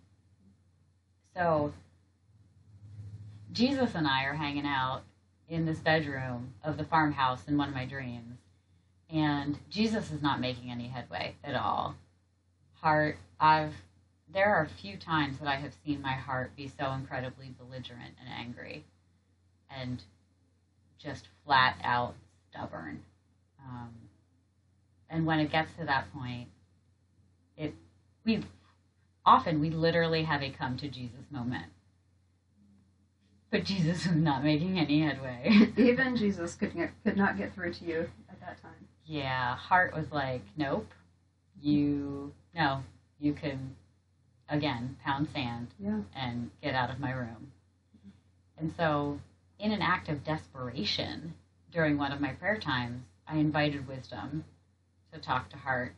[1.34, 1.74] So
[3.52, 5.02] Jesus and I are hanging out
[5.48, 8.38] in this bedroom of the farmhouse in one of my dreams.
[9.10, 11.94] And Jesus is not making any headway at all.
[12.80, 13.74] Heart, I've
[14.32, 18.14] there are a few times that I have seen my heart be so incredibly belligerent
[18.20, 18.84] and angry
[19.70, 20.02] and
[20.98, 22.14] just flat out
[22.50, 23.02] stubborn.
[23.64, 23.90] Um,
[25.08, 26.48] and when it gets to that point,
[27.56, 27.74] it
[28.24, 28.42] we
[29.24, 31.66] often we literally have a come to Jesus moment.
[33.56, 35.70] But Jesus was not making any headway.
[35.78, 38.86] Even Jesus could get, could not get through to you at that time.
[39.06, 40.86] yeah, heart was like, nope,
[41.62, 42.82] you no,
[43.18, 43.74] you can
[44.50, 46.00] again pound sand Yeah.
[46.14, 47.50] and get out of my room.
[48.58, 49.20] And so,
[49.58, 51.32] in an act of desperation,
[51.72, 54.44] during one of my prayer times, I invited wisdom
[55.14, 55.94] to talk to heart.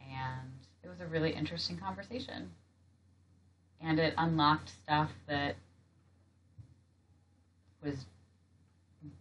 [0.00, 0.50] And
[0.82, 2.50] it was a really interesting conversation.
[3.80, 5.54] And it unlocked stuff that
[7.84, 8.06] was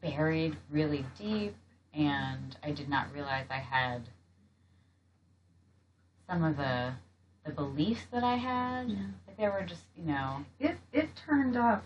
[0.02, 1.56] buried really deep,
[1.94, 4.04] and I did not realize I had
[6.28, 6.94] some of the
[7.46, 8.90] the beliefs that I had.
[8.90, 8.98] Yeah.
[9.28, 11.84] Like they were just, you know, It it turned up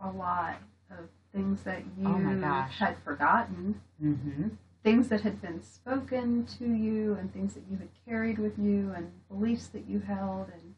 [0.00, 0.58] a lot
[0.90, 2.78] of things that you Oh my gosh.
[2.78, 4.48] had forgotten, mm-hmm.
[4.82, 8.92] things that had been spoken to you, and things that you had carried with you,
[8.94, 10.74] and beliefs that you held, and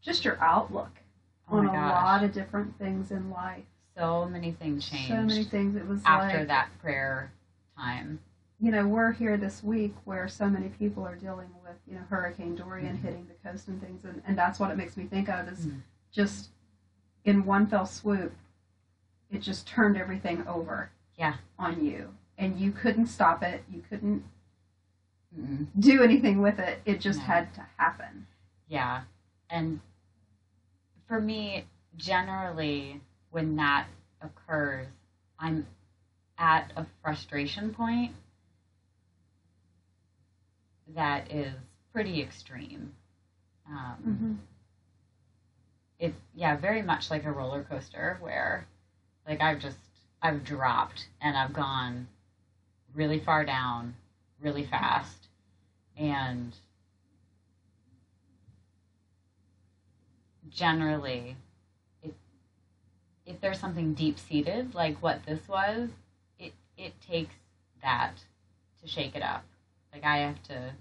[0.00, 0.98] just your outlook
[1.50, 3.64] oh on a lot of different things in life.
[3.96, 5.76] So many things changed So many things.
[5.76, 7.32] It was after like, that prayer
[7.76, 8.18] time.
[8.60, 12.02] you know, we're here this week where so many people are dealing with, you know,
[12.08, 13.00] Hurricane Dorian Mhm.
[13.02, 15.66] hitting the coast and things, and, and that's what it makes me think of is
[15.66, 15.80] Mhm.
[16.12, 16.50] just
[17.24, 18.34] in one fell swoop,
[19.30, 20.90] it just turned everything over.
[21.16, 21.34] Yeah.
[21.58, 23.64] On you, and you couldn't stop it.
[23.70, 24.24] You couldn't
[25.36, 25.66] Mm-mm.
[25.78, 26.80] do anything with it.
[26.84, 27.24] It just No.
[27.26, 28.26] had to happen.
[28.68, 29.02] Yeah,
[29.50, 29.80] and
[31.06, 33.00] for me, generally,
[33.34, 33.88] when that
[34.22, 34.88] occurs,
[35.40, 35.66] I'm
[36.38, 38.14] at a frustration point
[40.94, 41.54] that is
[41.92, 42.94] pretty extreme.
[43.68, 44.34] Um, Mm-hmm.
[45.98, 48.66] it's yeah very much like a roller coaster where
[49.28, 49.78] like i've just
[50.22, 52.08] i've dropped and i've gone
[52.94, 53.94] really far down
[54.40, 55.28] really fast
[55.96, 56.56] and
[60.50, 61.36] generally
[63.44, 65.90] there's something deep seated like what this was
[66.38, 67.34] it it takes
[67.82, 68.14] that
[68.80, 69.44] to shake it up
[69.92, 70.72] like i have to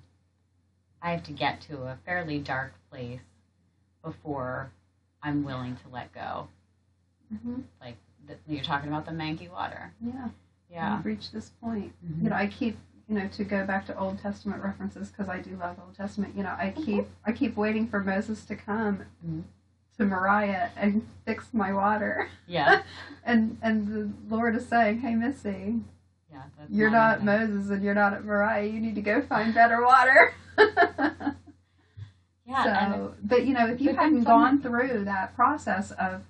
[1.02, 3.19] i have to get to a fairly dark place
[4.04, 4.71] before
[5.23, 6.47] I'm willing to let go.
[7.34, 7.62] Mm-hmm.
[7.82, 7.95] Like
[8.28, 9.93] the, you're talking about the manky water.
[10.06, 10.28] Yeah.
[10.69, 10.97] Yeah.
[10.97, 11.93] We've reached this point.
[12.06, 12.23] Mhm.
[12.23, 15.39] You know, I keep you know to go back to Old Testament references because I
[15.39, 16.36] do love Old Testament.
[16.36, 19.43] You know, I keep I keep waiting for Moses to come Mhm.
[19.97, 22.27] To Marah and fix my water.
[22.47, 22.82] Yeah.
[23.23, 25.82] and and the Lord is saying, "Hey, Missy,
[26.32, 27.39] Yeah, that's You're not not.
[27.39, 28.63] Moses and you're not at Marah.
[28.63, 30.34] You need to go find better water.
[32.45, 36.23] Yeah, and so, but you know, if you hadn't gone through that process of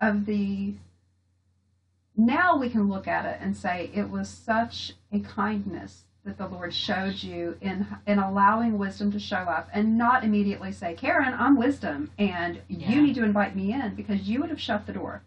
[0.00, 0.74] of the
[2.16, 6.46] now we can look at it and say it was such a kindness that the
[6.46, 11.34] Lord showed you in in allowing wisdom to show up and not immediately say, Karen,
[11.38, 12.90] I'm wisdom and Yeah.
[12.90, 15.22] you need to invite me in because you would have shut the door.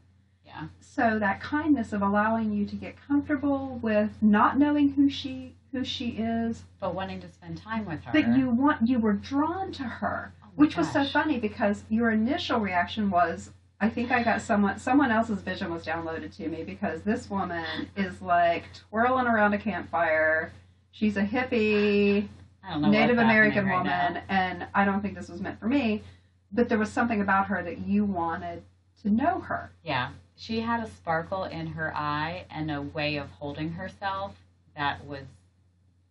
[0.45, 5.53] yeah, So that kindness of allowing you to get comfortable with not knowing who she
[5.73, 8.11] who she is, but wanting to spend time with her.
[8.13, 12.09] but you want you were drawn to her Oh which was so funny because your
[12.09, 16.63] initial reaction was i think i got someone someone else's vision was downloaded to me
[16.63, 20.51] because this woman is like twirling around a campfire
[20.97, 22.27] she's a hippie
[22.63, 25.67] I don't know native american right woman and i don't think this was meant for
[25.67, 26.01] me
[26.51, 28.63] but there was something about her that you wanted
[29.01, 29.71] to know her.
[29.83, 34.35] Yeah, she had a sparkle in her eye and a way of holding herself
[34.75, 35.23] that was,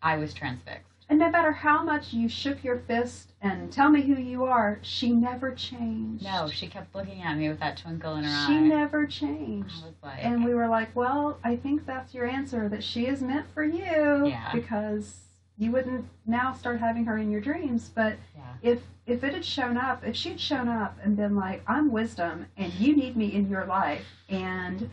[0.02, 0.95] I was transfixed.
[1.08, 4.78] And no matter how much you shook your fist and tell me who you are
[4.82, 8.36] she never changed No, she kept looking at me with that twinkle in her she
[8.36, 8.46] eye.
[8.46, 12.82] She never changed like, And we were like, well, I think that's your answer that
[12.82, 14.50] she is meant for you Yeah.
[14.52, 15.16] because
[15.58, 17.90] you wouldn't now start having her in your dreams.
[17.94, 21.36] But yeah, if if it had shown up, if she had shown up and been
[21.36, 24.90] like, I'm wisdom and you need me in your life and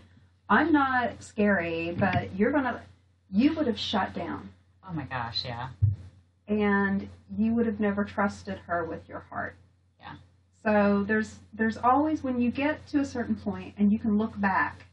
[0.49, 2.81] I'm not scary, but you're gonna
[3.31, 4.49] you would have shut down
[4.87, 5.69] oh my gosh, yeah,
[6.61, 9.55] and you would have never trusted her with your heart.
[9.99, 10.15] Yeah.
[10.63, 14.39] So there's there's always when you get to a certain point and you can look
[14.39, 14.85] back.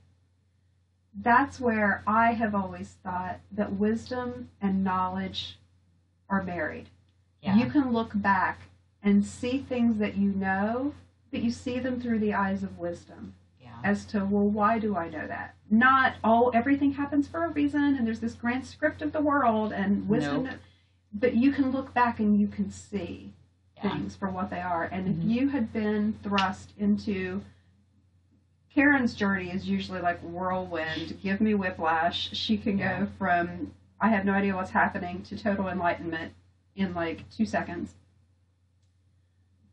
[1.14, 5.59] That's where I have always thought that wisdom and knowledge
[6.29, 6.88] are married.
[7.42, 8.61] yeah, You can look back
[9.03, 10.94] and see things that you know,
[11.31, 14.96] but you see them through the eyes of wisdom yeah, as to, well, why do
[14.96, 15.57] I know that?
[15.68, 19.73] Not, oh, everything happens for a reason and there's this grand script of the world
[19.73, 20.44] and wisdom.
[20.44, 20.55] Nope.
[21.12, 23.33] But you can look back and you can see
[23.77, 24.85] yeah, things for what they are.
[24.85, 25.18] And Mhm.
[25.25, 27.42] if you had been thrust into
[28.68, 32.31] Karen's journey is usually like whirlwind, give me whiplash.
[32.37, 33.01] She can Yeah.
[33.01, 36.33] go from I have no idea what's happening to total enlightenment
[36.75, 37.94] in like two seconds.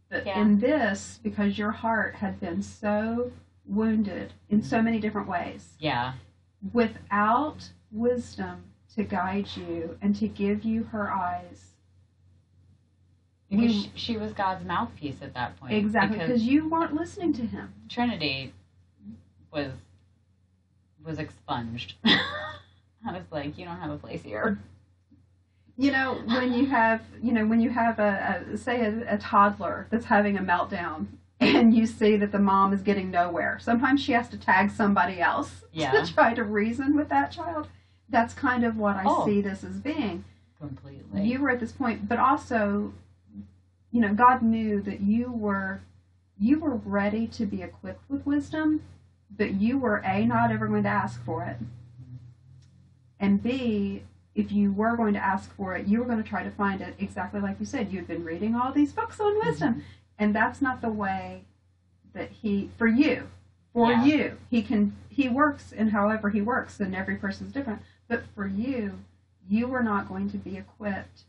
[0.09, 0.41] But Yeah.
[0.41, 3.31] in this, because your heart had been so
[3.65, 6.13] wounded in so many different ways, yeah,
[6.73, 8.65] without wisdom
[8.97, 11.63] to guide you and to give you her eyes.
[13.49, 15.73] because We- she, was God's mouthpiece at that point.
[15.73, 17.73] Exactly, because because you weren't listening to him.
[17.87, 18.53] Trinity
[19.51, 19.71] was
[21.05, 21.93] was expunged.
[22.05, 24.59] I was like, you don't have a place here.
[25.77, 29.17] You know, when you have, you know, when you have a, a say a, a
[29.17, 31.05] toddler that's having a meltdown,
[31.39, 33.59] and you see that the mom is getting nowhere.
[33.61, 35.91] Sometimes she has to tag somebody else Yeah.
[35.91, 37.67] to try to reason with that child.
[38.09, 39.25] That's kind of what I Oh.
[39.25, 40.23] see this as being.
[40.59, 41.23] Completely.
[41.23, 42.93] You were at this point, but also,
[43.91, 45.81] you know, God knew that you were,
[46.39, 48.81] you were ready to be equipped with wisdom,
[49.35, 51.57] but you were a not ever going to ask for it,
[53.19, 54.03] and b
[54.35, 56.79] if you were going to ask for it, you were going to try to find
[56.79, 57.91] it exactly like you said.
[57.91, 59.47] You'd been reading all these books on mm-hmm.
[59.49, 59.83] wisdom,
[60.19, 61.43] and that's not the way
[62.13, 63.27] that he for you
[63.73, 64.05] for Yeah.
[64.05, 68.47] you he can he works in however he works and every person's different but for
[68.47, 68.99] you
[69.49, 71.21] you were not going to be equipped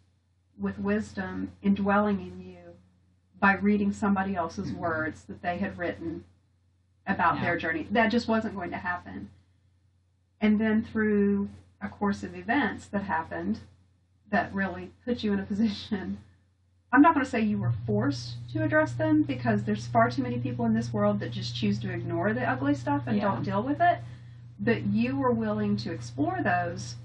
[0.59, 2.57] with wisdom indwelling in you
[3.41, 4.81] by reading somebody else's mm-hmm.
[4.81, 6.25] words that they had written
[7.07, 7.43] about Yeah.
[7.45, 9.31] their journey that just wasn't going to happen
[10.41, 11.49] and then through
[11.81, 13.61] a course of events that happened
[14.31, 16.19] that really put you in a position
[16.93, 20.23] I'm not going to say you were forced to address them because there's far too
[20.23, 23.25] many people in this world that just choose to ignore the ugly stuff and Yeah.
[23.25, 23.99] don't deal with it.
[24.61, 26.97] But you were willing to explore those,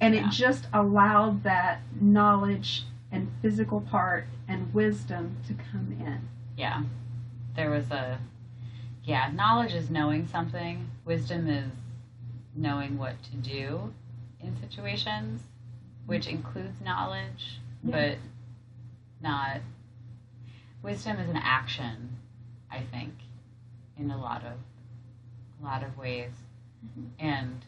[0.00, 0.26] and Yeah.
[0.26, 6.28] it just allowed that knowledge and physical part and wisdom to come in.
[6.56, 6.82] yeah.
[7.54, 8.18] There was a
[9.04, 10.90] yeah, knowledge is knowing something.
[11.06, 11.72] Wisdom is
[12.54, 13.94] knowing what to do
[14.40, 15.40] in situations,
[16.06, 17.90] which includes knowledge, Yeah.
[17.90, 18.18] but
[19.22, 19.60] not
[20.82, 22.18] wisdom is an action,
[22.70, 23.14] I think,
[23.96, 24.58] in a lot of
[25.60, 26.30] a lot of ways.
[27.18, 27.64] And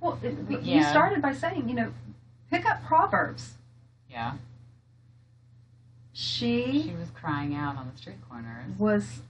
[0.00, 0.90] Well, it, you Yeah.
[0.90, 1.92] started by saying, you know,
[2.50, 3.54] pick up Proverbs.
[4.10, 4.34] yeah,
[6.12, 8.78] She she was crying out on the street corners.
[8.78, 9.20] was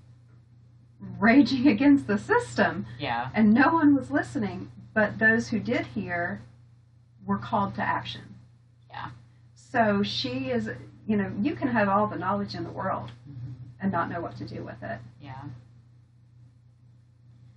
[1.19, 2.87] raging against the system.
[2.99, 6.41] Yeah, and no one was listening but those who did hear
[7.27, 8.23] were called to action
[8.89, 9.11] Yeah.
[9.55, 10.71] so she is
[11.07, 13.53] you know you can have all the knowledge in the world Mhm.
[13.81, 15.43] and not know what to do with it yeah.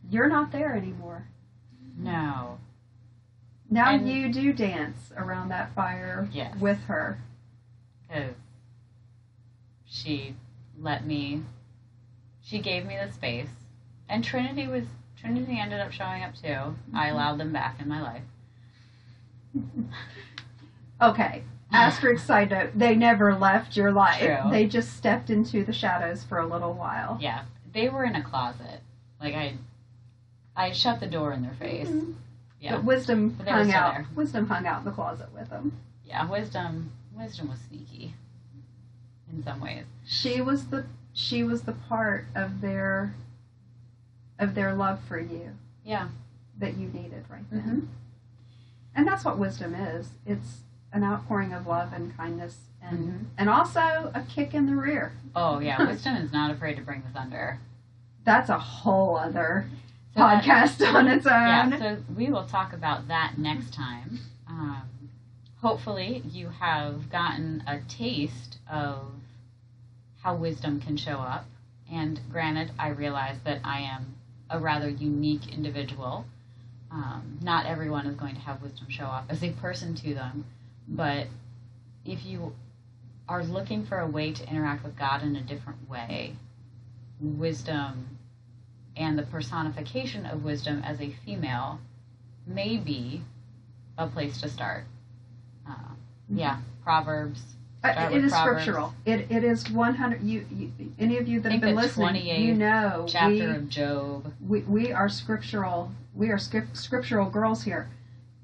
[0.09, 1.27] You're not there anymore
[1.97, 2.57] No,
[3.69, 6.55] Now And- you do dance around that fire Yes.
[6.57, 7.19] with her.
[8.07, 8.33] because
[9.85, 10.35] she
[10.79, 11.43] let me
[12.41, 13.49] she gave me the space
[14.07, 14.85] and trinity was
[15.19, 16.95] trinity ended up showing up too Mm-hmm.
[16.95, 18.23] i allowed them back in my life
[21.01, 21.43] Okay.
[21.71, 24.19] Asterisk side note, they never left your life.
[24.21, 24.51] True.
[24.51, 27.17] They just stepped into the shadows for a little while.
[27.21, 28.81] yeah they were in a closet
[29.21, 29.53] like i
[30.59, 32.13] i shut the door in their face Mhm.
[32.59, 33.93] yeah But wisdom But hung out.
[33.93, 34.05] there.
[34.15, 35.71] Wisdom hung out in the closet with them.
[36.05, 38.13] yeah wisdom wisdom was sneaky
[39.31, 43.13] in some ways She was the she was the part of their
[44.37, 45.51] of their love for you
[45.83, 46.09] yeah
[46.57, 47.61] that you needed right then.
[47.61, 47.87] Mhm.
[48.95, 50.09] And that's what wisdom is.
[50.25, 53.25] It's an outpouring of love and kindness and Mhm.
[53.37, 55.13] and also a kick in the rear.
[55.35, 57.59] oh yeah wisdom is not afraid to bring the thunder
[58.25, 59.69] That's a whole other
[60.15, 61.31] So that- podcast on its own.
[61.33, 64.19] Yeah, so we will talk about that next time.
[64.47, 65.09] Um,
[65.61, 69.11] hopefully, you have gotten a taste of
[70.21, 71.45] how wisdom can show up.
[71.91, 74.15] And granted, I realize that I am
[74.49, 76.25] a rather unique individual.
[76.91, 80.45] Um, not everyone is going to have wisdom show up as a person to them,
[80.87, 81.27] but
[82.03, 82.55] if you
[83.27, 86.35] are looking for a way to interact with God in a different way,
[87.21, 88.17] wisdom
[88.99, 91.79] and the personification of wisdom as a female
[92.45, 93.21] may be
[93.97, 94.83] a place to start.
[95.67, 95.73] Uh,
[96.27, 97.41] yeah, Proverbs.
[97.81, 98.61] Uh, it with Proverbs.
[98.61, 98.93] scriptural.
[99.05, 100.21] It, it is 100.
[100.21, 104.33] You, you, any of you that have been listening, you know Chapter of Job.
[104.45, 105.91] we, we, we are scriptural.
[106.13, 107.89] We are scrip- scriptural girls here.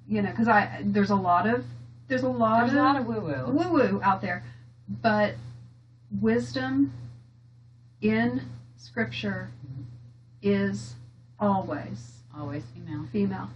[0.07, 1.65] You know, because I there's a lot of
[2.07, 3.45] there's a lot There's of a lot of woo woo.
[3.47, 4.43] woo woo out there,
[5.01, 5.33] but
[6.21, 6.93] wisdom
[8.01, 8.43] in
[8.77, 9.49] scripture
[10.45, 10.93] is
[11.39, 13.07] always Always female.
[13.11, 13.49] female.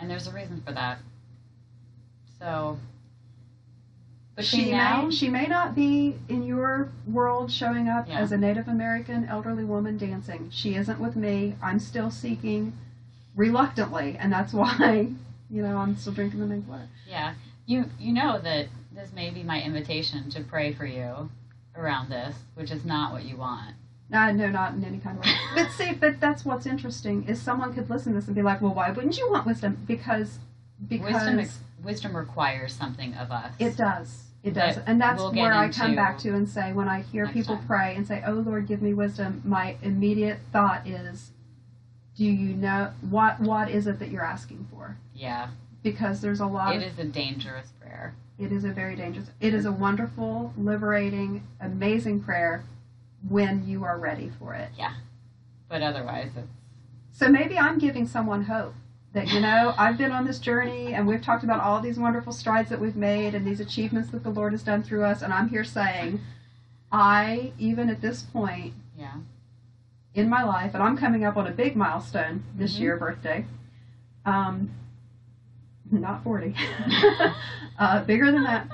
[0.00, 0.98] And there's a reason for that.
[2.40, 2.78] So,
[4.36, 5.04] but She now.
[5.06, 8.18] may she may not be in your world showing up Yeah.
[8.18, 10.50] as a Native American elderly woman dancing.
[10.50, 11.54] She isn't with me.
[11.62, 12.72] I'm still seeking
[13.34, 15.12] reluctantly, and that's why
[15.50, 16.88] you know I'm still drinking the mink water.
[17.08, 17.34] Yeah,
[17.66, 21.30] you you know that this may be my invitation to pray for you
[21.76, 23.74] around this, which is not what you want.
[24.10, 25.32] No, no, not in any kind of way.
[25.54, 28.60] But see, but that's what's interesting is someone could listen to this and be like,
[28.62, 29.78] well, why wouldn't you want wisdom?
[29.86, 30.38] Because
[30.88, 33.52] because wisdom ex- wisdom requires something of us.
[33.58, 34.24] It does.
[34.44, 34.76] It does.
[34.76, 37.56] That And that's we'll where I come back to and say, when I hear people
[37.56, 37.66] time.
[37.66, 41.30] pray and say, Oh Lord, give me wisdom, my immediate thought is,
[42.16, 44.96] Do you know what what is it that you're asking for?
[45.14, 45.48] Yeah,
[45.82, 48.14] Because there's a lot it of is a dangerous prayer.
[48.38, 52.62] it is a very dangerous it is a wonderful, liberating, amazing prayer
[53.26, 54.70] when you are ready for it.
[54.76, 54.94] Yeah.
[55.68, 56.48] But otherwise, it's
[57.12, 58.74] So maybe I'm giving someone hope
[59.12, 62.32] that, you know, I've been on this journey and we've talked about all these wonderful
[62.32, 65.22] strides that we've made and these achievements that the Lord has done through us.
[65.22, 66.20] And I'm here saying,
[66.92, 69.14] I, even at this point yeah,
[70.14, 72.80] in my life, and I'm coming up on a big milestone this Mhm.
[72.80, 73.44] year, birthday,
[74.24, 74.70] um,
[75.90, 76.54] not 40,
[77.78, 78.68] uh, bigger than that.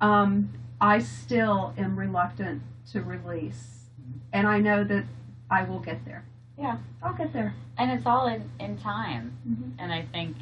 [0.00, 3.86] Um, I still am reluctant to release.
[4.32, 5.04] And I know that
[5.50, 6.24] I will get there.
[6.58, 6.78] Yeah.
[7.02, 7.54] I'll get there.
[7.78, 9.32] and it's all in in time.
[9.48, 9.72] Mhm.
[9.78, 10.36] And I think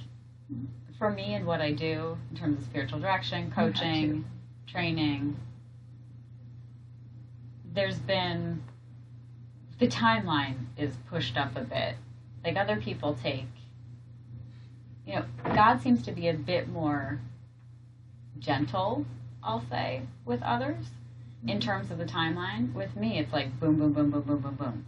[0.98, 4.24] for me and what I do in terms of spiritual direction, coaching,
[4.66, 5.36] training,
[7.72, 8.62] there's been
[9.78, 11.96] the timeline is pushed up a bit.
[12.44, 13.48] Like other people take,
[15.06, 15.24] you know,
[15.54, 17.20] God seems to be a bit more
[18.38, 19.06] gentle,
[19.42, 20.90] I'll say, with others
[21.46, 22.72] in terms of the timeline.
[22.74, 24.86] With me, it's like boom, boom, boom, boom, boom, boom, boom.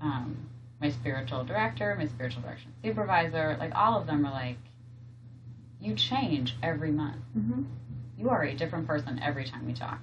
[0.00, 0.48] Um,
[0.80, 4.58] my spiritual director, my spiritual direction supervisor, like all of them are like,
[5.80, 7.22] you change every month.
[7.36, 7.62] Mm-hmm.
[8.16, 10.00] You are a different person every time we talk,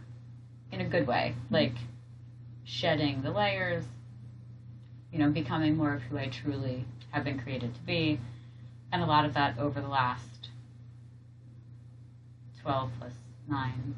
[0.71, 1.35] in a good way.
[1.49, 1.73] Like
[2.63, 3.83] shedding the layers,
[5.11, 8.19] you know, becoming more of who I truly have been created to be,
[8.91, 10.49] and a lot of that over the last
[12.61, 13.13] twelve plus
[13.47, 13.95] nine,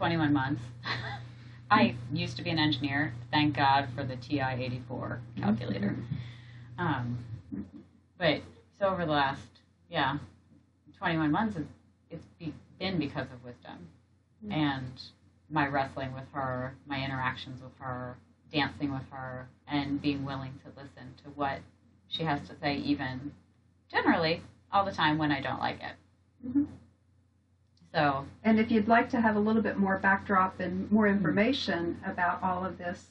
[0.00, 0.62] 21 months.
[1.70, 3.12] I used to be an engineer.
[3.30, 5.94] Thank God for the TI 84 calculator.
[6.78, 7.18] Um,
[8.16, 8.40] but
[8.78, 9.42] so over the last,
[9.90, 10.16] yeah,
[10.96, 11.68] 21 months, it's,
[12.10, 13.76] it's be, been because of wisdom
[14.42, 14.52] Mhm.
[14.54, 15.02] and
[15.50, 18.16] my wrestling with her, my interactions with her,
[18.50, 21.58] dancing with her, and being willing to listen to what
[22.08, 23.32] she has to say, even
[23.90, 24.40] generally
[24.72, 26.48] all the time when I don't like it.
[26.48, 26.66] Mhm.
[27.92, 32.00] So, And if you'd like to have a little bit more backdrop and more information
[32.06, 33.08] about all of this,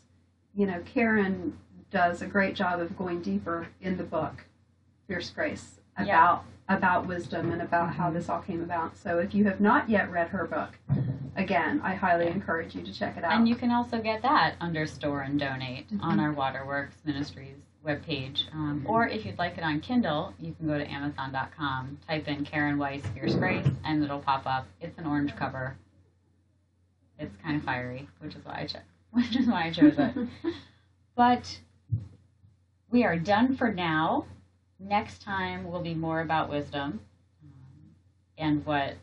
[0.56, 1.58] you know, Karen
[1.92, 4.46] does a great job of going deeper in the book,
[5.08, 5.80] Fierce Grace.
[5.98, 8.96] about about wisdom and about how this all came about.
[8.96, 10.78] So if you have not yet read her book,
[11.36, 13.34] again, I highly encourage you to check it out.
[13.34, 18.52] And you can also get that under Store and Donate on our Waterworks Ministries webpage.
[18.54, 22.46] Um, or if you'd like it on Kindle, you can go to Amazon.com, type in
[22.46, 24.68] Karen Weiss Fierce Grace, and it'll pop up.
[24.82, 25.76] It's an orange cover.
[27.18, 30.16] It's kind of fiery, which is why I chose, which is why I chose it.
[31.16, 31.60] But
[32.90, 34.26] we are done for now.
[34.80, 37.02] Next time will be more about wisdom
[37.44, 37.96] um,
[38.38, 38.94] and what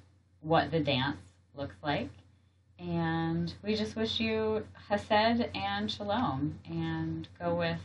[0.40, 1.18] what the dance
[1.54, 2.08] looks like.
[2.78, 7.80] And we just wish you Hesed and Shalom, and go with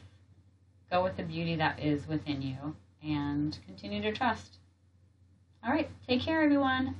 [0.91, 4.57] go with the beauty that is within you, and continue to trust.
[5.65, 6.89] All right, take care, everyone.